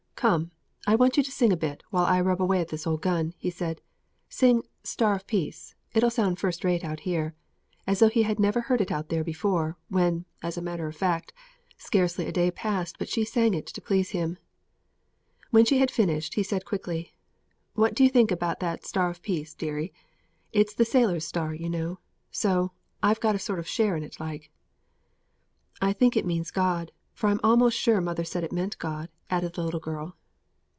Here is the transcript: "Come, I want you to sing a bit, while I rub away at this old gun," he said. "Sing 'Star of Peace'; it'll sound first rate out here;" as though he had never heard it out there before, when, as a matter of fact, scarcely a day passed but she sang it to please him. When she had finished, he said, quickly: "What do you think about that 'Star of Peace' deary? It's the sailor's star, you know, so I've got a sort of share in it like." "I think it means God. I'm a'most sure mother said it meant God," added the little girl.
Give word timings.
"Come, 0.21 0.51
I 0.85 0.93
want 0.93 1.17
you 1.17 1.23
to 1.23 1.31
sing 1.31 1.51
a 1.51 1.57
bit, 1.57 1.81
while 1.89 2.05
I 2.05 2.21
rub 2.21 2.39
away 2.39 2.61
at 2.61 2.67
this 2.67 2.85
old 2.85 3.01
gun," 3.01 3.33
he 3.39 3.49
said. 3.49 3.81
"Sing 4.29 4.61
'Star 4.83 5.15
of 5.15 5.25
Peace'; 5.25 5.73
it'll 5.95 6.11
sound 6.11 6.37
first 6.37 6.63
rate 6.63 6.83
out 6.83 6.99
here;" 6.99 7.33
as 7.87 7.97
though 7.97 8.07
he 8.07 8.21
had 8.21 8.39
never 8.39 8.61
heard 8.61 8.81
it 8.81 8.91
out 8.91 9.09
there 9.09 9.23
before, 9.23 9.77
when, 9.89 10.25
as 10.43 10.57
a 10.57 10.61
matter 10.61 10.85
of 10.87 10.95
fact, 10.95 11.33
scarcely 11.75 12.27
a 12.27 12.31
day 12.31 12.51
passed 12.51 12.99
but 12.99 13.09
she 13.09 13.25
sang 13.25 13.55
it 13.55 13.65
to 13.65 13.81
please 13.81 14.11
him. 14.11 14.37
When 15.49 15.65
she 15.65 15.79
had 15.79 15.89
finished, 15.89 16.35
he 16.35 16.43
said, 16.43 16.65
quickly: 16.65 17.15
"What 17.73 17.95
do 17.95 18.03
you 18.03 18.09
think 18.11 18.29
about 18.29 18.59
that 18.59 18.85
'Star 18.85 19.09
of 19.09 19.23
Peace' 19.23 19.55
deary? 19.55 19.91
It's 20.53 20.75
the 20.75 20.85
sailor's 20.85 21.25
star, 21.25 21.55
you 21.55 21.67
know, 21.67 21.97
so 22.29 22.73
I've 23.01 23.19
got 23.21 23.33
a 23.33 23.39
sort 23.39 23.57
of 23.57 23.67
share 23.67 23.95
in 23.95 24.03
it 24.03 24.19
like." 24.19 24.51
"I 25.81 25.93
think 25.93 26.15
it 26.15 26.27
means 26.27 26.51
God. 26.51 26.91
I'm 27.23 27.39
a'most 27.43 27.77
sure 27.77 28.01
mother 28.01 28.23
said 28.23 28.43
it 28.43 28.51
meant 28.51 28.79
God," 28.79 29.07
added 29.29 29.53
the 29.53 29.63
little 29.63 29.79
girl. 29.79 30.17